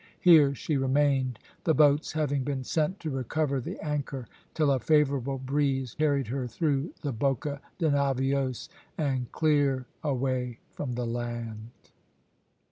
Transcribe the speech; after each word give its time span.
Here 0.19 0.55
she 0.55 0.77
remained, 0.77 1.37
the 1.63 1.75
boats 1.75 2.13
having 2.13 2.43
been 2.43 2.63
sent 2.63 2.99
to 3.01 3.11
recover 3.11 3.61
the 3.61 3.77
anchor, 3.85 4.25
till 4.55 4.71
a 4.71 4.79
favourable 4.79 5.37
breeze 5.37 5.93
carried 5.93 6.25
her 6.29 6.47
through 6.47 6.95
the 7.03 7.11
Boca 7.11 7.61
de 7.77 7.91
Navios, 7.91 8.67
and 8.97 9.31
clear 9.31 9.85
away 10.03 10.57
from 10.71 10.93
the 10.93 11.05
land. 11.05 11.69